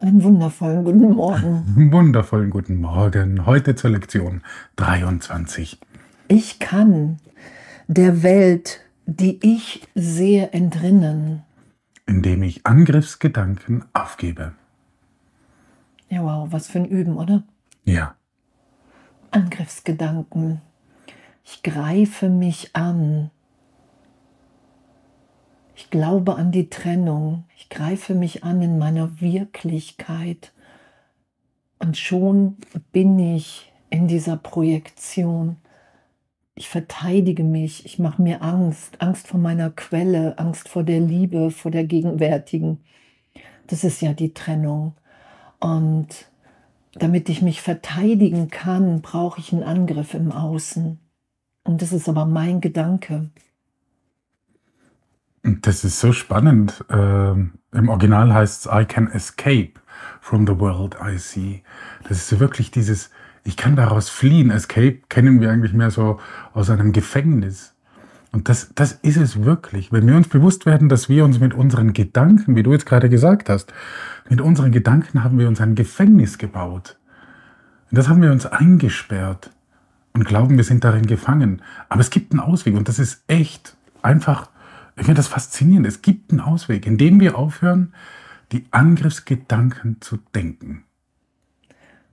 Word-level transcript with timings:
Einen 0.00 0.22
wundervollen 0.22 0.84
guten 0.84 1.14
Morgen. 1.14 1.92
Wundervollen 1.92 2.48
guten 2.48 2.80
Morgen. 2.80 3.44
Heute 3.44 3.74
zur 3.74 3.90
Lektion 3.90 4.42
23. 4.76 5.78
Ich 6.28 6.58
kann 6.58 7.18
der 7.88 8.22
Welt, 8.22 8.80
die 9.04 9.38
ich 9.42 9.86
sehe, 9.94 10.52
entrinnen. 10.52 11.42
Indem 12.06 12.42
ich 12.42 12.66
Angriffsgedanken 12.66 13.84
aufgebe. 13.92 14.52
Ja, 16.08 16.22
wow, 16.22 16.48
was 16.50 16.68
für 16.68 16.78
ein 16.78 16.86
Üben, 16.86 17.18
oder? 17.18 17.42
Ja. 17.84 18.14
Angriffsgedanken. 19.30 20.62
Ich 21.44 21.62
greife 21.62 22.28
mich 22.28 22.74
an. 22.74 23.30
Ich 25.74 25.90
glaube 25.90 26.36
an 26.36 26.52
die 26.52 26.68
Trennung. 26.68 27.44
Ich 27.56 27.68
greife 27.68 28.14
mich 28.14 28.44
an 28.44 28.60
in 28.62 28.78
meiner 28.78 29.20
Wirklichkeit. 29.20 30.52
Und 31.78 31.96
schon 31.96 32.58
bin 32.92 33.18
ich 33.18 33.72
in 33.88 34.06
dieser 34.06 34.36
Projektion. 34.36 35.56
Ich 36.54 36.68
verteidige 36.68 37.42
mich. 37.42 37.86
Ich 37.86 37.98
mache 37.98 38.20
mir 38.20 38.42
Angst. 38.42 39.00
Angst 39.00 39.28
vor 39.28 39.40
meiner 39.40 39.70
Quelle. 39.70 40.38
Angst 40.38 40.68
vor 40.68 40.84
der 40.84 41.00
Liebe, 41.00 41.50
vor 41.50 41.70
der 41.70 41.84
gegenwärtigen. 41.84 42.80
Das 43.66 43.82
ist 43.82 44.02
ja 44.02 44.12
die 44.12 44.34
Trennung. 44.34 44.94
Und 45.60 46.30
damit 46.92 47.28
ich 47.28 47.40
mich 47.40 47.62
verteidigen 47.62 48.50
kann, 48.50 49.00
brauche 49.00 49.40
ich 49.40 49.52
einen 49.52 49.62
Angriff 49.62 50.14
im 50.14 50.32
Außen. 50.32 50.98
Und 51.70 51.80
das 51.82 51.92
ist 51.92 52.08
aber 52.08 52.26
mein 52.26 52.60
Gedanke. 52.60 53.30
Das 55.44 55.84
ist 55.84 56.00
so 56.00 56.12
spannend. 56.12 56.84
Ähm, 56.90 57.52
Im 57.72 57.88
Original 57.88 58.34
heißt 58.34 58.66
es 58.66 58.72
I 58.72 58.84
can 58.84 59.06
escape 59.06 59.74
from 60.20 60.48
the 60.48 60.58
world 60.58 60.96
I 61.00 61.16
see. 61.16 61.62
Das 62.08 62.18
ist 62.18 62.28
so 62.28 62.40
wirklich 62.40 62.72
dieses, 62.72 63.10
ich 63.44 63.56
kann 63.56 63.76
daraus 63.76 64.08
fliehen. 64.08 64.50
Escape 64.50 64.98
kennen 65.08 65.40
wir 65.40 65.52
eigentlich 65.52 65.72
mehr 65.72 65.92
so 65.92 66.18
aus 66.54 66.70
einem 66.70 66.90
Gefängnis. 66.90 67.76
Und 68.32 68.48
das, 68.48 68.72
das 68.74 68.90
ist 68.90 69.16
es 69.16 69.44
wirklich. 69.44 69.92
Wenn 69.92 70.08
wir 70.08 70.16
uns 70.16 70.26
bewusst 70.26 70.66
werden, 70.66 70.88
dass 70.88 71.08
wir 71.08 71.24
uns 71.24 71.38
mit 71.38 71.54
unseren 71.54 71.92
Gedanken, 71.92 72.56
wie 72.56 72.64
du 72.64 72.72
jetzt 72.72 72.86
gerade 72.86 73.08
gesagt 73.08 73.48
hast, 73.48 73.72
mit 74.28 74.40
unseren 74.40 74.72
Gedanken 74.72 75.22
haben 75.22 75.38
wir 75.38 75.46
uns 75.46 75.60
ein 75.60 75.76
Gefängnis 75.76 76.36
gebaut. 76.36 76.98
Und 77.92 77.96
das 77.96 78.08
haben 78.08 78.22
wir 78.22 78.32
uns 78.32 78.44
eingesperrt 78.44 79.52
und 80.12 80.24
glauben, 80.24 80.56
wir 80.56 80.64
sind 80.64 80.84
darin 80.84 81.06
gefangen. 81.06 81.62
Aber 81.88 82.00
es 82.00 82.10
gibt 82.10 82.32
einen 82.32 82.40
Ausweg 82.40 82.74
und 82.74 82.88
das 82.88 82.98
ist 82.98 83.22
echt 83.28 83.76
einfach, 84.02 84.50
ich 84.96 85.04
finde 85.04 85.18
das 85.18 85.28
faszinierend. 85.28 85.86
Es 85.86 86.02
gibt 86.02 86.30
einen 86.30 86.40
Ausweg, 86.40 86.86
indem 86.86 87.20
wir 87.20 87.36
aufhören, 87.38 87.94
die 88.52 88.64
Angriffsgedanken 88.70 90.00
zu 90.00 90.18
denken. 90.34 90.84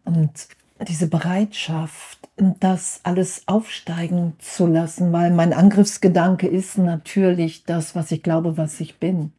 Und 0.04 0.48
diese 0.88 1.08
Bereitschaft, 1.08 2.30
das 2.38 3.02
alles 3.04 3.44
aufsteigen 3.48 4.34
zu 4.38 4.68
lassen, 4.68 5.12
weil 5.12 5.32
mein 5.32 5.54
Angriffsgedanke 5.54 6.48
ist 6.48 6.78
natürlich 6.78 7.64
das, 7.64 7.96
was 7.96 8.12
ich 8.12 8.22
glaube, 8.22 8.58
was 8.58 8.80
ich 8.80 9.00
bin. 9.00 9.32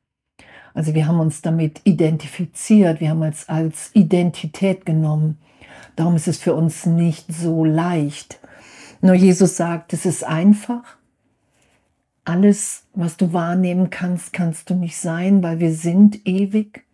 Also 0.75 0.95
wir 0.95 1.07
haben 1.07 1.21
uns 1.21 1.41
damit 1.43 1.81
identifiziert, 1.85 3.01
wir 3.01 3.11
haben 3.11 3.23
es 3.23 3.49
als 3.49 3.91
Identität 3.95 4.85
genommen. 4.85 5.39
Darum 5.99 6.15
ist 6.15 6.29
es 6.29 6.39
für 6.39 6.55
uns 6.55 6.87
nicht 6.87 7.27
so 7.35 7.65
leicht. 7.65 8.39
Nur 9.01 9.15
Jesus 9.15 9.57
sagt, 9.57 9.93
es 9.93 10.07
ist 10.07 10.23
einfach. 10.23 10.85
Alles, 12.25 12.85
was 12.95 13.17
du 13.17 13.33
wahrnehmen 13.33 13.91
kannst, 13.91 14.33
kannst 14.33 14.71
du 14.71 14.75
nicht 14.75 14.97
sein, 14.97 15.43
weil 15.43 15.59
wir 15.59 15.73
sind 15.73 16.25
ewig. 16.25 16.85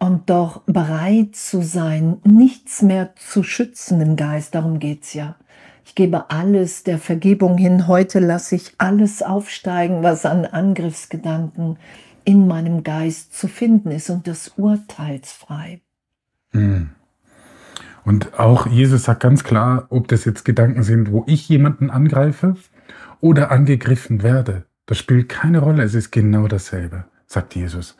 Und 0.00 0.28
doch 0.28 0.62
bereit 0.66 1.36
zu 1.36 1.62
sein, 1.62 2.16
nichts 2.24 2.82
mehr 2.82 3.14
zu 3.14 3.44
schützen 3.44 4.00
im 4.00 4.16
Geist, 4.16 4.56
darum 4.56 4.80
geht 4.80 5.04
es 5.04 5.14
ja. 5.14 5.36
Ich 5.84 5.94
gebe 5.94 6.28
alles 6.28 6.82
der 6.82 6.98
Vergebung 6.98 7.56
hin. 7.56 7.86
Heute 7.86 8.18
lasse 8.18 8.56
ich 8.56 8.72
alles 8.78 9.22
aufsteigen, 9.22 10.02
was 10.02 10.26
an 10.26 10.46
Angriffsgedanken 10.46 11.78
in 12.24 12.48
meinem 12.48 12.82
Geist 12.82 13.38
zu 13.38 13.46
finden 13.46 13.92
ist 13.92 14.10
und 14.10 14.26
das 14.26 14.54
urteilsfrei. 14.56 15.80
Hm. 16.50 16.90
Und 18.06 18.38
auch 18.38 18.68
Jesus 18.68 19.02
sagt 19.02 19.20
ganz 19.24 19.42
klar, 19.42 19.86
ob 19.90 20.06
das 20.06 20.24
jetzt 20.24 20.44
Gedanken 20.44 20.84
sind, 20.84 21.10
wo 21.10 21.24
ich 21.26 21.48
jemanden 21.48 21.90
angreife 21.90 22.54
oder 23.20 23.50
angegriffen 23.50 24.22
werde. 24.22 24.64
Das 24.86 24.96
spielt 24.96 25.28
keine 25.28 25.58
Rolle, 25.58 25.82
es 25.82 25.94
ist 25.94 26.12
genau 26.12 26.46
dasselbe, 26.46 27.06
sagt 27.26 27.56
Jesus. 27.56 27.96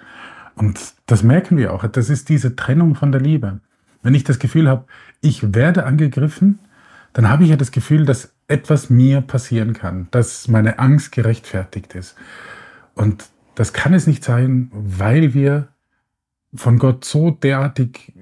Und 0.55 0.95
das 1.07 1.25
merken 1.25 1.57
wir 1.57 1.73
auch, 1.73 1.85
das 1.89 2.09
ist 2.09 2.29
diese 2.29 2.55
Trennung 2.55 2.95
von 2.95 3.11
der 3.11 3.21
Liebe. 3.21 3.59
Wenn 4.05 4.15
ich 4.15 4.23
das 4.23 4.39
Gefühl 4.39 4.69
habe, 4.69 4.85
ich 5.23 5.53
werde 5.53 5.85
angegriffen, 5.85 6.61
dann 7.13 7.29
habe 7.29 7.43
ich 7.43 7.51
ja 7.51 7.57
das 7.57 7.73
Gefühl, 7.73 8.05
dass 8.05 8.33
etwas 8.47 8.89
mir 8.89 9.23
passieren 9.23 9.73
kann, 9.73 10.07
dass 10.13 10.47
meine 10.47 10.79
Angst 10.79 11.11
gerechtfertigt 11.11 11.97
ist. 11.97 12.15
Und 12.95 13.27
das 13.57 13.73
kann 13.73 13.93
es 13.93 14.07
nicht 14.07 14.23
sein, 14.23 14.71
weil 14.73 15.35
wir 15.35 15.67
von 16.55 16.79
Gott 16.79 17.05
so 17.05 17.33
derartig 17.33 18.13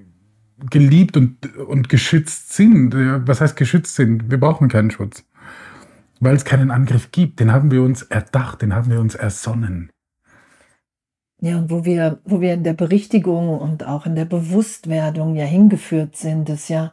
geliebt 0.71 1.17
und, 1.17 1.57
und 1.57 1.89
geschützt 1.89 2.53
sind. 2.53 2.95
Was 3.27 3.41
heißt 3.41 3.57
geschützt 3.57 3.95
sind? 3.95 4.31
Wir 4.31 4.39
brauchen 4.39 4.69
keinen 4.69 4.91
Schutz. 4.91 5.25
Weil 6.21 6.37
es 6.37 6.45
keinen 6.45 6.71
Angriff 6.71 7.11
gibt. 7.13 7.41
Den 7.41 7.53
haben 7.53 7.71
wir 7.71 7.83
uns 7.83 8.03
erdacht, 8.03 8.63
den 8.63 8.75
haben 8.75 8.91
wir 8.91 9.01
uns 9.01 9.15
ersonnen. 9.15 9.91
Ja, 11.41 11.59
und 11.59 11.71
wo 11.71 11.85
wir, 11.85 12.21
wo 12.25 12.41
wir 12.41 12.55
in 12.55 12.65
der 12.65 12.73
Berichtigung 12.73 13.59
und 13.59 13.87
auch 13.87 14.07
in 14.07 14.15
der 14.15 14.25
Bewusstwerdung 14.25 15.37
ja 15.37 15.45
hingeführt 15.45 16.17
sind, 16.17 16.49
ist 16.49 16.69
ja, 16.69 16.93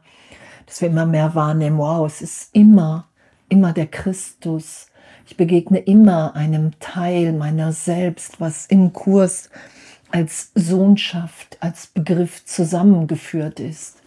dass 0.66 0.82
wir 0.82 0.90
immer 0.90 1.06
mehr 1.06 1.36
wahrnehmen, 1.36 1.78
wow, 1.78 2.06
es 2.06 2.22
ist 2.22 2.50
immer, 2.54 3.08
immer 3.48 3.72
der 3.72 3.88
Christus, 3.88 4.88
ich 5.26 5.38
begegne 5.38 5.80
immer 5.80 6.36
einem 6.36 6.78
Teil 6.80 7.32
meiner 7.32 7.72
selbst, 7.72 8.42
was 8.42 8.66
im 8.66 8.92
Kurs 8.92 9.50
als 10.12 10.52
Sohnschaft, 10.56 11.58
als 11.60 11.88
Begriff 11.88 12.46
zusammengeführt 12.46 13.60
ist. 13.60 13.98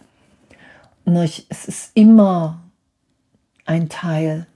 Es 1.05 1.65
ist 1.67 1.91
immer 1.93 2.61
ein 3.65 3.89
Teil, 3.89 4.47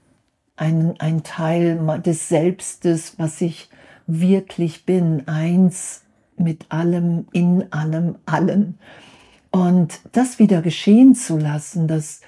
ein, 0.55 0.95
ein 0.99 1.23
Teil 1.23 2.01
des 2.01 2.29
Selbstes, 2.29 3.17
was 3.17 3.41
ich 3.41 3.69
wirklich 4.07 4.85
bin, 4.85 5.27
eins 5.27 6.03
mit 6.37 6.65
allem, 6.69 7.27
in 7.31 7.71
allem, 7.71 8.15
allen. 8.25 8.79
Und 9.51 9.99
das 10.11 10.39
wieder 10.39 10.61
geschehen 10.61 11.15
zu 11.15 11.37
lassen, 11.37 11.87
dass 11.87 12.21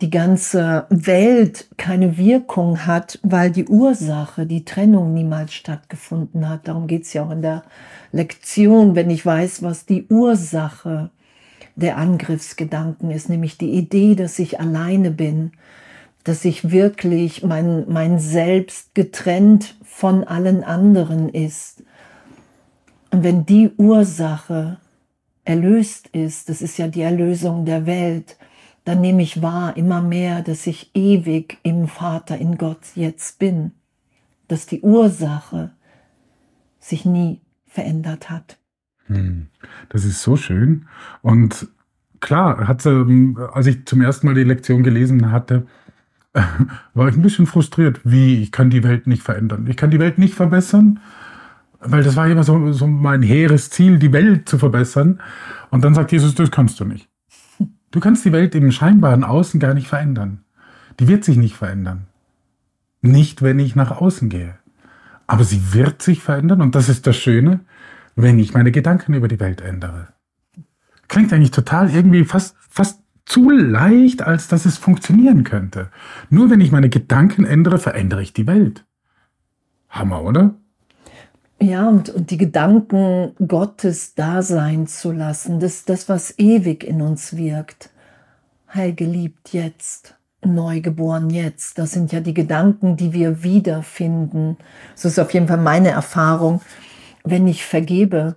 die 0.00 0.10
ganze 0.10 0.86
Welt 0.90 1.68
keine 1.76 2.16
Wirkung 2.16 2.86
hat, 2.86 3.18
weil 3.22 3.50
die 3.50 3.66
Ursache, 3.66 4.46
die 4.46 4.64
Trennung 4.64 5.12
niemals 5.12 5.54
stattgefunden 5.54 6.48
hat. 6.48 6.68
Darum 6.68 6.86
geht 6.86 7.02
es 7.02 7.12
ja 7.12 7.24
auch 7.24 7.30
in 7.30 7.42
der 7.42 7.64
Lektion, 8.12 8.94
wenn 8.94 9.10
ich 9.10 9.26
weiß, 9.26 9.62
was 9.62 9.86
die 9.86 10.06
Ursache 10.08 11.10
der 11.74 11.96
Angriffsgedanken 11.96 13.10
ist, 13.10 13.28
nämlich 13.28 13.58
die 13.58 13.72
Idee, 13.72 14.14
dass 14.14 14.38
ich 14.38 14.60
alleine 14.60 15.10
bin, 15.10 15.52
dass 16.24 16.44
ich 16.44 16.70
wirklich 16.70 17.42
mein, 17.42 17.84
mein 17.88 18.18
Selbst 18.18 18.94
getrennt 18.94 19.76
von 19.82 20.24
allen 20.24 20.62
anderen 20.62 21.28
ist. 21.28 21.82
Und 23.10 23.24
wenn 23.24 23.46
die 23.46 23.70
Ursache 23.76 24.78
erlöst 25.44 26.08
ist, 26.08 26.48
das 26.48 26.62
ist 26.62 26.78
ja 26.78 26.88
die 26.88 27.00
Erlösung 27.00 27.64
der 27.64 27.86
Welt, 27.86 28.36
dann 28.88 29.02
nehme 29.02 29.22
ich 29.22 29.42
wahr 29.42 29.76
immer 29.76 30.00
mehr, 30.00 30.40
dass 30.40 30.66
ich 30.66 30.92
ewig 30.94 31.58
im 31.62 31.88
Vater, 31.88 32.38
in 32.38 32.56
Gott 32.56 32.80
jetzt 32.94 33.38
bin, 33.38 33.72
dass 34.48 34.64
die 34.64 34.80
Ursache 34.80 35.72
sich 36.80 37.04
nie 37.04 37.42
verändert 37.66 38.30
hat. 38.30 38.56
Hm, 39.04 39.48
das 39.90 40.06
ist 40.06 40.22
so 40.22 40.36
schön. 40.36 40.86
Und 41.20 41.68
klar, 42.20 42.66
hat, 42.66 42.86
als 42.86 43.66
ich 43.66 43.84
zum 43.84 44.00
ersten 44.00 44.26
Mal 44.26 44.34
die 44.34 44.44
Lektion 44.44 44.82
gelesen 44.82 45.32
hatte, 45.32 45.66
war 46.94 47.08
ich 47.08 47.14
ein 47.14 47.22
bisschen 47.22 47.46
frustriert, 47.46 48.00
wie 48.04 48.42
ich 48.42 48.52
kann 48.52 48.70
die 48.70 48.84
Welt 48.84 49.06
nicht 49.06 49.22
verändern. 49.22 49.66
Ich 49.68 49.76
kann 49.76 49.90
die 49.90 50.00
Welt 50.00 50.16
nicht 50.16 50.32
verbessern, 50.32 51.00
weil 51.78 52.02
das 52.02 52.16
war 52.16 52.26
immer 52.26 52.42
so, 52.42 52.72
so 52.72 52.86
mein 52.86 53.20
hehres 53.20 53.68
Ziel, 53.68 53.98
die 53.98 54.14
Welt 54.14 54.48
zu 54.48 54.56
verbessern. 54.56 55.20
Und 55.70 55.84
dann 55.84 55.94
sagt 55.94 56.10
Jesus, 56.10 56.34
das 56.34 56.50
kannst 56.50 56.80
du 56.80 56.86
nicht. 56.86 57.07
Du 57.90 58.00
kannst 58.00 58.24
die 58.24 58.32
Welt 58.32 58.54
im 58.54 58.70
scheinbaren 58.70 59.24
Außen 59.24 59.60
gar 59.60 59.74
nicht 59.74 59.88
verändern. 59.88 60.44
Die 61.00 61.08
wird 61.08 61.24
sich 61.24 61.36
nicht 61.36 61.56
verändern. 61.56 62.06
Nicht, 63.00 63.42
wenn 63.42 63.58
ich 63.58 63.76
nach 63.76 63.90
außen 63.90 64.28
gehe. 64.28 64.58
Aber 65.26 65.44
sie 65.44 65.72
wird 65.72 66.02
sich 66.02 66.22
verändern 66.22 66.62
und 66.62 66.74
das 66.74 66.88
ist 66.88 67.06
das 67.06 67.16
Schöne, 67.16 67.60
wenn 68.16 68.38
ich 68.38 68.54
meine 68.54 68.72
Gedanken 68.72 69.14
über 69.14 69.28
die 69.28 69.40
Welt 69.40 69.60
ändere. 69.60 70.08
Klingt 71.06 71.32
eigentlich 71.32 71.52
total 71.52 71.90
irgendwie 71.90 72.24
fast, 72.24 72.56
fast 72.68 73.00
zu 73.24 73.50
leicht, 73.50 74.22
als 74.22 74.48
dass 74.48 74.64
es 74.64 74.78
funktionieren 74.78 75.44
könnte. 75.44 75.90
Nur 76.30 76.50
wenn 76.50 76.60
ich 76.60 76.72
meine 76.72 76.88
Gedanken 76.88 77.44
ändere, 77.44 77.78
verändere 77.78 78.22
ich 78.22 78.32
die 78.32 78.46
Welt. 78.46 78.84
Hammer, 79.88 80.22
oder? 80.22 80.56
Ja, 81.60 81.88
und, 81.88 82.10
und 82.10 82.30
die 82.30 82.36
Gedanken 82.36 83.34
Gottes 83.46 84.14
da 84.14 84.42
sein 84.42 84.86
zu 84.86 85.10
lassen, 85.10 85.58
das, 85.58 85.84
das, 85.84 86.08
was 86.08 86.38
ewig 86.38 86.84
in 86.84 87.02
uns 87.02 87.36
wirkt. 87.36 87.90
Heil 88.72 88.94
geliebt 88.94 89.52
jetzt, 89.52 90.14
neugeboren 90.44 91.30
jetzt. 91.30 91.78
Das 91.78 91.92
sind 91.92 92.12
ja 92.12 92.20
die 92.20 92.34
Gedanken, 92.34 92.96
die 92.96 93.12
wir 93.12 93.42
wiederfinden. 93.42 94.56
So 94.94 95.08
ist 95.08 95.18
auf 95.18 95.34
jeden 95.34 95.48
Fall 95.48 95.58
meine 95.58 95.90
Erfahrung, 95.90 96.60
wenn 97.24 97.48
ich 97.48 97.64
vergebe. 97.64 98.36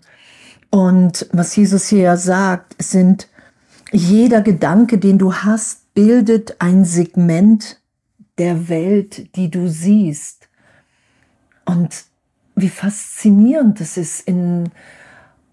Und 0.71 1.27
was 1.31 1.55
Jesus 1.55 1.87
hier 1.89 2.17
sagt, 2.17 2.81
sind, 2.81 3.27
jeder 3.91 4.41
Gedanke, 4.41 4.97
den 4.97 5.19
du 5.19 5.33
hast, 5.33 5.93
bildet 5.93 6.55
ein 6.59 6.85
Segment 6.85 7.81
der 8.37 8.67
Welt, 8.69 9.35
die 9.35 9.51
du 9.51 9.67
siehst. 9.67 10.49
Und 11.65 12.05
wie 12.55 12.69
faszinierend 12.69 13.81
es 13.81 13.97
ist. 13.97 14.27
In, 14.27 14.69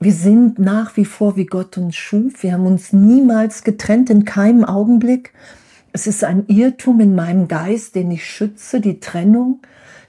wir 0.00 0.12
sind 0.12 0.58
nach 0.58 0.96
wie 0.96 1.04
vor, 1.04 1.36
wie 1.36 1.46
Gott 1.46 1.76
uns 1.78 1.96
schuf. 1.96 2.42
Wir 2.42 2.52
haben 2.52 2.66
uns 2.66 2.92
niemals 2.92 3.64
getrennt, 3.64 4.10
in 4.10 4.24
keinem 4.24 4.64
Augenblick. 4.64 5.32
Es 5.92 6.06
ist 6.06 6.22
ein 6.24 6.44
Irrtum 6.46 7.00
in 7.00 7.14
meinem 7.14 7.48
Geist, 7.48 7.94
den 7.94 8.10
ich 8.10 8.24
schütze, 8.24 8.80
die 8.80 9.00
Trennung. 9.00 9.60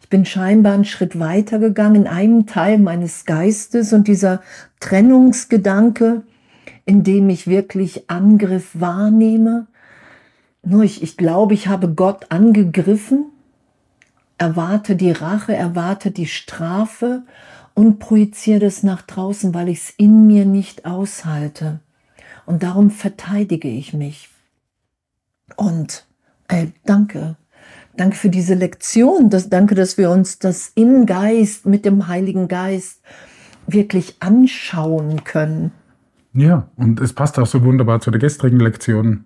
Ich 0.02 0.10
bin 0.10 0.26
scheinbar 0.26 0.74
einen 0.74 0.86
Schritt 0.86 1.20
weiter 1.20 1.60
gegangen 1.60 1.96
in 1.96 2.08
einem 2.08 2.46
Teil 2.46 2.80
meines 2.80 3.26
Geistes 3.26 3.94
und 3.94 4.08
dieser 4.08 4.42
Trennungsgedanke, 4.80 6.24
in 6.86 7.04
dem 7.04 7.30
ich 7.30 7.48
wirklich 7.48 8.10
Angriff 8.10 8.72
wahrnehme. 8.74 9.68
Nur 10.64 10.84
ich, 10.84 11.02
ich 11.04 11.16
glaube, 11.16 11.54
ich 11.54 11.68
habe 11.68 11.94
Gott 11.94 12.28
angegriffen 12.30 13.26
erwarte 14.40 14.96
die 14.96 15.12
Rache, 15.12 15.56
erwarte 15.56 16.12
die 16.12 16.26
Strafe 16.26 17.24
und 17.76 18.00
projiziere 18.00 18.60
das 18.60 18.82
nach 18.82 19.04
draußen, 19.04 19.54
weil 19.54 19.70
ich 19.70 19.80
es 19.80 19.90
in 19.92 20.26
mir 20.26 20.46
nicht 20.46 20.86
aushalte. 20.86 21.82
Und 22.46 22.64
darum 22.64 22.90
verteidige 22.90 23.68
ich 23.68 23.94
mich. 23.94 24.30
Und 25.56 26.08
äh, 26.48 26.68
danke. 26.86 27.36
Danke 27.96 28.16
für 28.16 28.30
diese 28.30 28.56
Lektion. 28.56 29.30
Das, 29.30 29.50
danke, 29.50 29.76
dass 29.76 29.98
wir 29.98 30.10
uns 30.10 30.40
das 30.40 30.72
im 30.74 31.06
Geist, 31.06 31.66
mit 31.66 31.86
dem 31.86 32.08
Heiligen 32.08 32.48
Geist 32.48 33.02
wirklich 33.68 34.16
anschauen 34.20 35.24
können. 35.26 35.72
Ja, 36.34 36.70
und 36.76 37.02
es 37.02 37.14
passt 37.14 37.38
auch 37.40 37.48
so 37.48 37.64
wunderbar 37.64 38.00
zu 38.00 38.10
der 38.10 38.20
gestrigen 38.20 38.60
Lektion. 38.60 39.26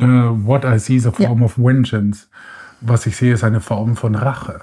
Uh, 0.00 0.36
what 0.46 0.64
I 0.64 0.78
see 0.78 0.94
is 0.94 1.06
a 1.06 1.10
form 1.10 1.40
ja. 1.40 1.44
of 1.44 1.58
vengeance 1.58 2.28
was 2.80 3.06
ich 3.06 3.16
sehe, 3.16 3.34
ist 3.34 3.44
eine 3.44 3.60
Form 3.60 3.96
von 3.96 4.14
Rache. 4.14 4.62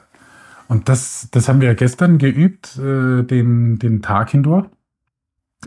Und 0.67 0.89
das, 0.89 1.27
das 1.31 1.47
haben 1.47 1.61
wir 1.61 1.75
gestern 1.75 2.17
geübt, 2.17 2.77
äh, 2.77 3.23
den, 3.23 3.77
den 3.77 4.01
Tag 4.01 4.31
hindurch. 4.31 4.67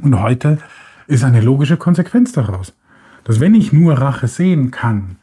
Und 0.03 0.21
heute 0.21 0.59
ist 1.06 1.25
eine 1.25 1.41
logische 1.41 1.77
Konsequenz 1.77 2.33
daraus. 2.33 2.75
Dass 3.25 3.41
wenn 3.41 3.55
ich 3.55 3.73
nur 3.73 3.99
Rache 3.99 4.29
sehen 4.29 4.71
kann, 4.71 5.17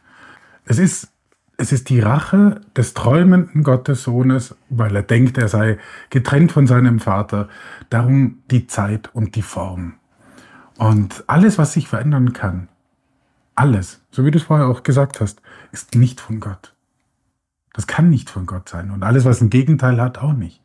es 0.64 0.78
ist, 0.78 1.08
es 1.56 1.72
ist 1.72 1.88
die 1.88 2.00
Rache 2.00 2.60
des 2.76 2.94
träumenden 2.94 3.62
Gottessohnes, 3.62 4.54
weil 4.68 4.94
er 4.94 5.02
denkt, 5.02 5.38
er 5.38 5.48
sei 5.48 5.78
getrennt 6.10 6.52
von 6.52 6.66
seinem 6.66 7.00
Vater. 7.00 7.48
Darum 7.90 8.42
die 8.50 8.66
Zeit 8.66 9.10
und 9.14 9.34
die 9.34 9.42
Form. 9.42 9.94
Und 10.78 11.24
alles, 11.26 11.58
was 11.58 11.72
sich 11.72 11.88
verändern 11.88 12.32
kann, 12.32 12.68
alles, 13.54 14.02
so 14.10 14.24
wie 14.24 14.30
du 14.30 14.38
es 14.38 14.44
vorher 14.44 14.66
auch 14.66 14.82
gesagt 14.82 15.20
hast, 15.20 15.40
ist 15.72 15.94
nicht 15.94 16.20
von 16.20 16.40
Gott. 16.40 16.75
Das 17.76 17.86
kann 17.86 18.08
nicht 18.08 18.30
von 18.30 18.46
Gott 18.46 18.70
sein. 18.70 18.90
Und 18.90 19.02
alles, 19.02 19.26
was 19.26 19.42
ein 19.42 19.50
Gegenteil 19.50 20.00
hat, 20.00 20.16
auch 20.18 20.32
nicht. 20.32 20.62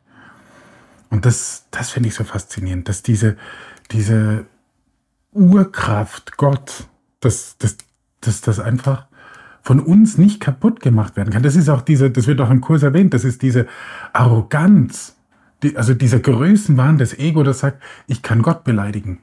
Und 1.10 1.26
das, 1.26 1.66
das 1.70 1.90
finde 1.90 2.08
ich 2.08 2.14
so 2.14 2.24
faszinierend, 2.24 2.88
dass 2.88 3.02
diese, 3.02 3.36
diese 3.90 4.46
Urkraft 5.32 6.38
Gott, 6.38 6.88
dass, 7.20 7.58
dass, 7.58 7.76
dass 8.22 8.40
das 8.40 8.58
einfach 8.58 9.06
von 9.60 9.78
uns 9.78 10.16
nicht 10.16 10.40
kaputt 10.40 10.80
gemacht 10.80 11.16
werden 11.16 11.30
kann. 11.30 11.42
Das 11.42 11.54
ist 11.54 11.68
auch 11.68 11.82
diese, 11.82 12.10
das 12.10 12.26
wird 12.26 12.40
auch 12.40 12.50
im 12.50 12.62
Kurs 12.62 12.82
erwähnt, 12.82 13.12
das 13.12 13.24
ist 13.24 13.42
diese 13.42 13.66
Arroganz, 14.14 15.14
die, 15.62 15.76
also 15.76 15.92
dieser 15.92 16.18
Größenwahn 16.18 16.96
des 16.96 17.18
Ego, 17.18 17.42
das 17.42 17.58
sagt, 17.58 17.82
ich 18.06 18.22
kann 18.22 18.40
Gott 18.40 18.64
beleidigen. 18.64 19.20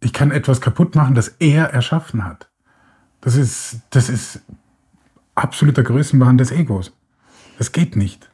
Ich 0.00 0.14
kann 0.14 0.30
etwas 0.30 0.62
kaputt 0.62 0.94
machen, 0.94 1.14
das 1.14 1.28
er 1.38 1.66
erschaffen 1.66 2.24
hat. 2.24 2.48
Das 3.20 3.36
ist, 3.36 3.82
das 3.90 4.08
ist 4.08 4.40
absoluter 5.34 5.82
Größenwahn 5.82 6.38
des 6.38 6.50
Egos. 6.50 6.92
Das 7.58 7.72
geht 7.72 7.96
nicht. 7.96 8.30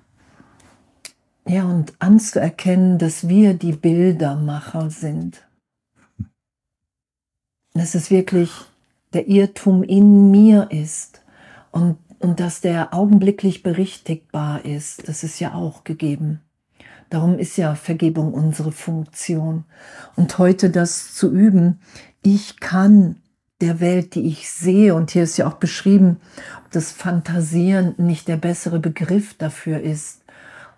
Ja, 1.47 1.65
und 1.65 1.95
anzuerkennen, 1.99 2.99
dass 2.99 3.29
wir 3.29 3.55
die 3.55 3.73
Bildermacher 3.73 4.91
sind. 4.91 5.47
Dass 7.73 7.95
es 7.95 8.11
wirklich 8.11 8.51
der 9.13 9.29
Irrtum 9.29 9.83
in 9.83 10.31
mir 10.31 10.71
ist 10.71 11.23
und, 11.71 11.97
und 12.19 12.41
dass 12.41 12.61
der 12.61 12.93
augenblicklich 12.93 13.63
berichtigbar 13.63 14.65
ist. 14.65 15.09
Das 15.09 15.25
ist 15.25 15.41
ja 15.41 15.55
auch 15.55 15.85
gegeben. 15.85 16.41
Darum 17.11 17.39
ist 17.39 17.57
ja 17.57 17.75
Vergebung 17.75 18.35
unsere 18.35 18.73
Funktion. 18.73 19.65
Und 20.17 20.37
heute 20.37 20.69
das 20.69 21.15
zu 21.15 21.33
üben, 21.33 21.81
ich 22.23 22.61
kann 22.61 23.17
der 23.61 23.81
Welt, 23.81 24.15
die 24.15 24.27
ich 24.27 24.51
sehe, 24.51 24.95
und 24.95 25.11
hier 25.11 25.25
ist 25.25 25.37
ja 25.37 25.49
auch 25.49 25.55
beschrieben, 25.55 26.19
ob 26.65 26.71
das 26.71 26.93
Fantasieren 26.93 27.95
nicht 27.99 28.29
der 28.29 28.37
bessere 28.37 28.79
Begriff 28.79 29.35
dafür 29.35 29.81
ist, 29.81 30.23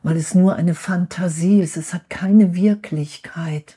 weil 0.03 0.17
es 0.17 0.35
nur 0.35 0.57
eine 0.57 0.75
Fantasie 0.75 1.61
ist, 1.61 1.77
es 1.77 1.93
hat 1.93 2.09
keine 2.09 2.55
Wirklichkeit. 2.55 3.77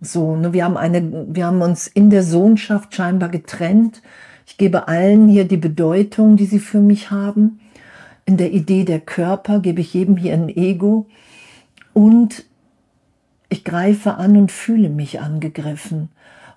So, 0.00 0.36
ne, 0.36 0.52
wir 0.52 0.64
haben 0.64 0.76
eine, 0.76 1.26
wir 1.28 1.46
haben 1.46 1.62
uns 1.62 1.86
in 1.86 2.10
der 2.10 2.22
Sohnschaft 2.22 2.94
scheinbar 2.94 3.30
getrennt. 3.30 4.02
Ich 4.46 4.58
gebe 4.58 4.88
allen 4.88 5.28
hier 5.28 5.46
die 5.46 5.56
Bedeutung, 5.56 6.36
die 6.36 6.46
sie 6.46 6.60
für 6.60 6.80
mich 6.80 7.10
haben. 7.10 7.60
In 8.26 8.36
der 8.36 8.52
Idee 8.52 8.84
der 8.84 9.00
Körper 9.00 9.58
gebe 9.60 9.80
ich 9.80 9.94
jedem 9.94 10.16
hier 10.16 10.34
ein 10.34 10.50
Ego 10.50 11.06
und 11.94 12.44
ich 13.48 13.64
greife 13.64 14.16
an 14.16 14.36
und 14.36 14.52
fühle 14.52 14.90
mich 14.90 15.20
angegriffen 15.20 16.10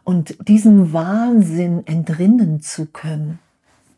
und 0.03 0.47
diesem 0.47 0.93
Wahnsinn 0.93 1.85
entrinnen 1.85 2.61
zu 2.61 2.85
können, 2.85 3.39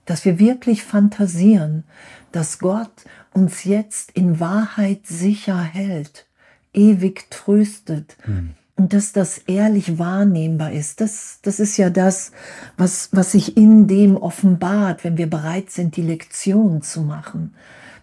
dass 0.06 0.26
wir 0.26 0.40
wirklich 0.40 0.84
fantasieren, 0.84 1.84
dass 2.32 2.60
Gott 2.60 2.92
uns 3.34 3.64
jetzt 3.64 4.12
in 4.12 4.40
Wahrheit 4.40 5.08
sicher 5.08 5.62
hält, 5.62 6.26
ewig 6.74 7.30
tröstet. 7.30 8.18
Mhm. 8.26 8.52
Und 8.76 8.94
dass 8.94 9.14
das 9.14 9.38
ehrlich 9.38 10.00
wahrnehmbar 10.00 10.72
ist, 10.72 11.00
das, 11.00 11.40
das 11.44 11.60
ist 11.60 11.78
ja 11.78 11.92
das, 11.92 12.32
was, 12.76 13.10
was 13.12 13.32
sich 13.32 13.56
in 13.56 13.88
dem 13.88 14.18
offenbart, 14.18 15.04
wenn 15.04 15.18
wir 15.18 15.30
bereit 15.30 15.70
sind, 15.70 15.96
die 15.96 16.02
Lektion 16.02 16.82
zu 16.82 17.02
machen, 17.02 17.54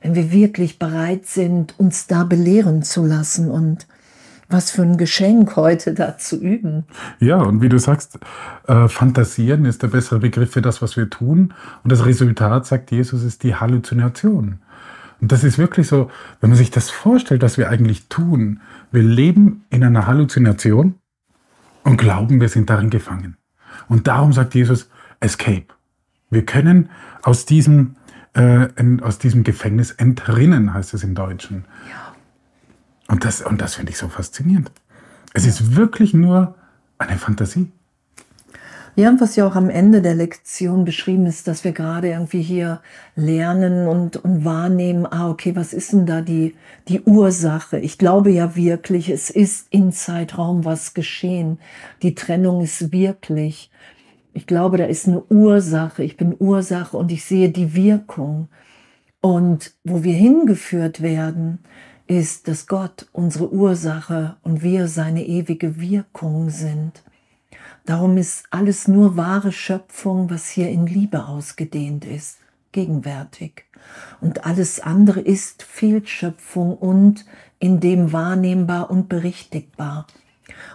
wenn 0.01 0.15
wir 0.15 0.31
wirklich 0.31 0.79
bereit 0.79 1.27
sind, 1.27 1.75
uns 1.79 2.07
da 2.07 2.23
belehren 2.23 2.85
zu 2.85 3.05
lassen 3.05 3.51
und 3.51 3.89
was 4.50 4.71
für 4.71 4.83
ein 4.83 4.97
Geschenk 4.97 5.57
heute 5.57 5.95
da 5.95 6.19
zu 6.19 6.37
üben. 6.40 6.85
Ja, 7.19 7.37
und 7.37 7.62
wie 7.62 7.69
du 7.69 7.78
sagst, 7.78 8.19
äh, 8.66 8.88
fantasieren 8.88 9.64
ist 9.64 9.83
der 9.83 9.88
bessere 9.88 10.19
Begriff 10.19 10.52
für 10.52 10.62
das, 10.62 10.83
was 10.83 10.97
wir 10.97 11.09
tun. 11.09 11.54
Und 11.85 11.92
das 11.92 12.04
Resultat, 12.04 12.66
sagt 12.66 12.90
Jesus, 12.90 13.23
ist 13.23 13.42
die 13.42 13.54
Halluzination. 13.54 14.59
Und 15.21 15.33
das 15.33 15.45
ist 15.45 15.59
wirklich 15.59 15.87
so, 15.87 16.11
wenn 16.40 16.50
man 16.50 16.57
sich 16.57 16.71
das 16.71 16.90
vorstellt, 16.90 17.42
was 17.42 17.59
wir 17.59 17.69
eigentlich 17.69 18.09
tun. 18.09 18.61
Wir 18.90 19.02
leben 19.02 19.64
in 19.71 19.85
einer 19.85 20.07
Halluzination 20.07 20.95
und 21.85 21.97
glauben, 21.97 22.40
wir 22.40 22.49
sind 22.49 22.71
darin 22.71 22.90
gefangen. 22.90 23.37
Und 23.88 24.07
darum 24.09 24.33
sagt 24.33 24.54
Jesus, 24.54 24.88
Escape. 25.21 25.66
Wir 26.30 26.45
können 26.47 26.90
aus 27.23 27.45
diesem, 27.45 27.97
äh, 28.35 28.69
aus 29.02 29.19
diesem 29.19 29.45
Gefängnis 29.45 29.90
entrinnen, 29.90 30.73
heißt 30.73 30.95
es 30.95 31.04
im 31.04 31.14
Deutschen. 31.14 31.64
Ja. 31.88 32.10
Und 33.11 33.25
das, 33.25 33.43
und 33.43 33.61
das 33.61 33.75
finde 33.75 33.90
ich 33.90 33.99
so 33.99 34.09
faszinierend. 34.09 34.71
Es 35.35 35.45
ist 35.45 35.75
wirklich 35.75 36.14
nur 36.14 36.55
eine 36.99 37.19
Fantasie. 37.19 37.71
Ja, 38.97 39.09
und 39.09 39.21
was 39.21 39.37
ja 39.37 39.47
auch 39.47 39.55
am 39.55 39.71
Ende 39.71 40.02
der 40.02 40.14
Lektion 40.14 40.85
beschrieben 40.85 41.26
ist, 41.26 41.47
dass 41.47 41.64
wir 41.64 41.73
gerade 41.73 42.09
irgendwie 42.09 42.43
hier 42.43 42.81
lernen 43.14 43.87
und, 43.87 44.17
und 44.17 44.45
wahrnehmen, 44.45 45.07
ah, 45.07 45.31
okay, 45.31 45.55
was 45.55 45.73
ist 45.73 45.93
denn 45.93 46.07
da 46.07 46.21
die, 46.21 46.55
die 46.88 47.00
Ursache? 47.02 47.79
Ich 47.79 47.99
glaube 47.99 48.31
ja 48.31 48.57
wirklich, 48.57 49.09
es 49.09 49.31
ist 49.31 49.69
in 49.71 49.93
Zeitraum 49.93 50.64
was 50.64 50.93
geschehen. 50.95 51.59
Die 52.02 52.14
Trennung 52.14 52.62
ist 52.62 52.93
wirklich. 52.93 53.71
Ich 54.35 54.47
glaube, 54.47 54.76
da 54.76 54.85
ist 54.85 55.09
eine 55.09 55.23
Ursache. 55.23 56.02
Ich 56.02 56.17
bin 56.17 56.35
Ursache 56.38 56.97
und 56.97 57.11
ich 57.11 57.25
sehe 57.25 57.50
die 57.50 57.75
Wirkung. 57.75 58.49
Und 59.21 59.75
wo 59.85 60.02
wir 60.02 60.14
hingeführt 60.14 61.00
werden, 61.00 61.61
ist, 62.11 62.49
dass 62.49 62.67
Gott 62.67 63.07
unsere 63.12 63.52
Ursache 63.52 64.37
und 64.43 64.62
wir 64.62 64.88
seine 64.88 65.25
ewige 65.25 65.81
Wirkung 65.81 66.50
sind. 66.50 67.05
Darum 67.87 68.17
ist 68.17 68.47
alles 68.50 68.88
nur 68.88 69.17
wahre 69.17 69.52
Schöpfung, 69.52 70.29
was 70.29 70.49
hier 70.49 70.69
in 70.71 70.87
Liebe 70.87 71.26
ausgedehnt 71.26 72.05
ist, 72.05 72.38
gegenwärtig. 72.73 73.64
Und 74.21 74.45
alles 74.45 74.81
andere 74.81 75.21
ist 75.21 75.62
Fehlschöpfung 75.62 76.76
und 76.76 77.25
in 77.61 77.79
dem 77.79 78.12
wahrnehmbar 78.12 78.90
und 78.90 79.09
berichtigbar. 79.09 80.09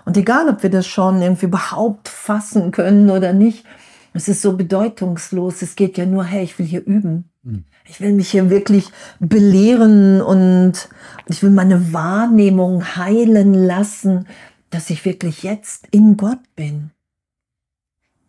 Und 0.05 0.15
egal, 0.15 0.47
ob 0.47 0.63
wir 0.63 0.69
das 0.69 0.87
schon 0.87 1.21
irgendwie 1.21 1.47
überhaupt 1.47 2.07
fassen 2.07 2.71
können 2.71 3.09
oder 3.09 3.33
nicht, 3.33 3.65
es 4.13 4.29
ist 4.29 4.41
so 4.41 4.55
bedeutungslos. 4.55 5.61
Es 5.61 5.75
geht 5.75 5.97
ja 5.97 6.05
nur, 6.05 6.23
hey, 6.23 6.45
ich 6.45 6.57
will 6.57 6.65
hier 6.65 6.85
üben. 6.85 7.29
Hm. 7.45 7.63
Ich 7.87 8.01
will 8.01 8.13
mich 8.13 8.31
hier 8.31 8.49
wirklich 8.49 8.89
belehren 9.19 10.21
und 10.21 10.89
ich 11.27 11.43
will 11.43 11.51
meine 11.51 11.93
Wahrnehmung 11.93 12.97
heilen 12.97 13.53
lassen, 13.53 14.27
dass 14.71 14.89
ich 14.89 15.05
wirklich 15.05 15.43
jetzt 15.43 15.87
in 15.91 16.17
Gott 16.17 16.39
bin. 16.55 16.91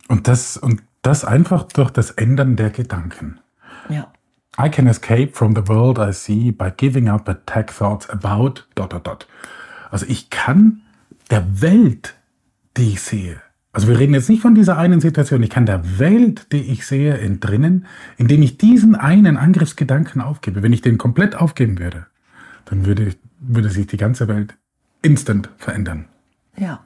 Und 0.08 0.28
das, 0.28 0.56
und 0.56 0.82
das 1.02 1.24
einfach 1.24 1.64
durch 1.64 1.90
das 1.90 2.10
Ändern 2.12 2.56
der 2.56 2.70
Gedanken. 2.70 3.40
Ja. 3.88 4.12
I 4.58 4.70
can 4.70 4.86
escape 4.86 5.32
from 5.32 5.54
the 5.54 5.66
world 5.66 5.98
I 5.98 6.12
see 6.12 6.52
by 6.52 6.70
giving 6.74 7.08
up 7.08 7.28
attack 7.28 7.72
thoughts 7.74 8.08
about 8.08 8.64
dot 8.74 8.92
dot 8.92 9.06
dot. 9.06 9.26
Also 9.90 10.06
ich 10.08 10.30
kann 10.30 10.82
der 11.30 11.60
Welt, 11.60 12.14
die 12.76 12.92
ich 12.92 13.02
sehe, 13.02 13.40
also 13.76 13.88
wir 13.88 13.98
reden 13.98 14.14
jetzt 14.14 14.30
nicht 14.30 14.40
von 14.40 14.54
dieser 14.54 14.78
einen 14.78 15.02
Situation, 15.02 15.42
ich 15.42 15.50
kann 15.50 15.66
der 15.66 15.98
Welt, 15.98 16.50
die 16.50 16.62
ich 16.62 16.86
sehe, 16.86 17.18
entrinnen, 17.18 17.84
indem 18.16 18.40
ich 18.40 18.56
diesen 18.56 18.94
einen 18.94 19.36
Angriffsgedanken 19.36 20.22
aufgebe. 20.22 20.62
Wenn 20.62 20.72
ich 20.72 20.80
den 20.80 20.96
komplett 20.96 21.34
aufgeben 21.34 21.78
würde, 21.78 22.06
dann 22.64 22.86
würde, 22.86 23.12
würde 23.38 23.68
sich 23.68 23.86
die 23.86 23.98
ganze 23.98 24.28
Welt 24.28 24.54
instant 25.02 25.50
verändern. 25.58 26.06
Ja. 26.56 26.80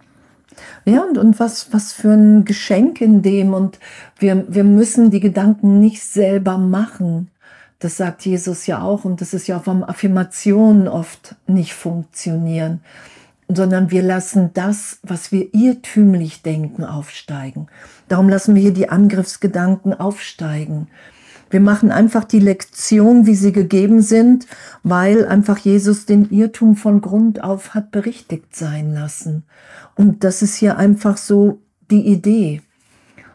Ja, 0.85 1.03
und, 1.03 1.17
und 1.17 1.39
was, 1.39 1.73
was 1.73 1.93
für 1.93 2.11
ein 2.11 2.45
Geschenk 2.45 3.01
in 3.01 3.23
dem. 3.23 3.55
Und 3.55 3.79
wir, 4.19 4.53
wir 4.53 4.65
müssen 4.65 5.13
die 5.13 5.21
Gedanken 5.21 5.79
nicht 5.79 6.03
selber 6.03 6.59
machen. 6.59 7.31
Das 7.79 7.99
sagt 7.99 8.27
Jesus 8.27 8.67
ja 8.67 8.83
auch. 8.83 9.05
Und 9.05 9.21
das 9.21 9.33
ist 9.33 9.47
ja 9.47 9.59
auch 9.59 9.65
vom 9.65 9.85
Affirmationen 9.85 10.89
oft 10.89 11.37
nicht 11.47 11.73
funktionieren 11.73 12.81
sondern 13.57 13.91
wir 13.91 14.03
lassen 14.03 14.51
das, 14.55 14.99
was 15.03 15.33
wir 15.33 15.55
irrtümlich 15.55 16.43
denken, 16.43 16.85
aufsteigen. 16.85 17.69
Darum 18.09 18.29
lassen 18.29 18.55
wir 18.55 18.63
hier 18.63 18.73
die 18.73 18.89
Angriffsgedanken 18.89 19.95
aufsteigen. 19.95 20.89
Wir 21.51 21.61
machen 21.61 21.91
einfach 21.91 22.25
die 22.25 22.39
Lektion, 22.39 23.27
wie 23.27 23.35
sie 23.35 23.53
gegeben 23.53 24.03
sind, 24.03 24.47
weil 24.85 25.27
einfach 25.27 25.59
Jesus 25.59 26.07
den 26.07 26.31
Irrtum 26.31 26.77
von 26.77 27.01
Grund 27.01 27.43
auf 27.43 27.75
hat 27.75 27.91
berichtigt 27.91 28.55
sein 28.55 28.95
lassen. 28.95 29.43
Und 29.97 30.23
das 30.23 30.43
ist 30.43 30.55
hier 30.55 30.77
einfach 30.77 31.17
so 31.17 31.61
die 31.91 32.07
Idee. 32.07 32.63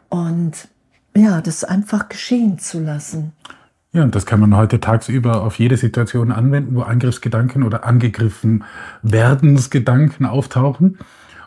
Und 0.09 0.69
ja, 1.15 1.41
das 1.41 1.65
einfach 1.65 2.07
geschehen 2.07 2.57
zu 2.57 2.79
lassen. 2.79 3.33
Ja, 3.95 4.03
und 4.03 4.13
das 4.13 4.25
kann 4.25 4.41
man 4.41 4.57
heute 4.57 4.81
tagsüber 4.81 5.41
auf 5.41 5.57
jede 5.57 5.77
Situation 5.77 6.33
anwenden, 6.33 6.75
wo 6.75 6.81
Angriffsgedanken 6.81 7.63
oder 7.63 7.85
angegriffen 7.85 8.65
werdensgedanken 9.03 10.25
auftauchen. 10.25 10.97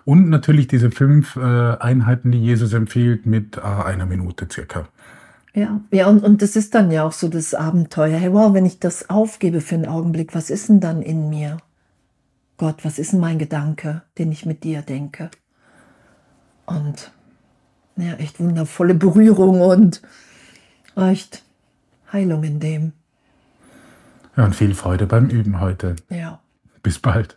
Und 0.07 0.31
natürlich 0.31 0.67
diese 0.67 0.91
fünf 0.91 1.37
äh, 1.37 1.41
Einheiten, 1.41 2.33
die 2.33 2.41
Jesus 2.43 2.73
empfiehlt, 2.73 3.27
mit 3.27 3.59
äh, 3.59 3.61
einer 3.61 4.07
Minute 4.07 4.49
circa. 4.51 4.89
Ja, 5.53 5.83
ja 5.91 6.07
und, 6.07 6.25
und 6.25 6.41
das 6.41 6.57
ist 6.57 6.75
dann 6.75 6.91
ja 6.91 7.05
auch 7.05 7.13
so 7.13 7.29
das 7.29 7.53
Abenteuer. 7.53 8.17
Hey, 8.17 8.33
wow, 8.33 8.55
wenn 8.55 8.65
ich 8.65 8.81
das 8.81 9.11
aufgebe 9.11 9.61
für 9.61 9.75
einen 9.75 9.85
Augenblick, 9.85 10.35
was 10.35 10.49
ist 10.49 10.71
denn 10.71 10.81
dann 10.81 11.03
in 11.03 11.29
mir? 11.29 11.59
Gott, 12.57 12.83
was 12.83 12.99
ist 12.99 13.13
denn 13.13 13.21
mein 13.21 13.39
Gedanke, 13.39 14.01
den 14.17 14.33
ich 14.33 14.47
mit 14.47 14.65
dir 14.65 14.81
denke? 14.81 15.31
Und 16.65 17.13
ja, 17.97 18.15
echt 18.15 18.41
wundervolle 18.41 18.95
Berührung 18.95 19.61
und 19.61 20.01
echt 20.97 21.45
Heilung 22.13 22.45
in 22.45 22.61
dem. 22.61 22.93
Ja, 24.37 24.45
und 24.45 24.55
viel 24.55 24.75
Freude 24.75 25.07
beim 25.07 25.29
Üben 25.29 25.61
heute. 25.61 25.97
Ja. 26.11 26.41
Bis 26.83 26.99
bald. 26.99 27.37